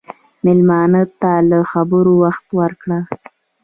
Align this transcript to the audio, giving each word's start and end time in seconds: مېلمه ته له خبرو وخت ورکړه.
مېلمه 0.43 1.01
ته 1.19 1.31
له 1.49 1.59
خبرو 1.71 2.13
وخت 2.23 2.45
ورکړه. 2.59 2.99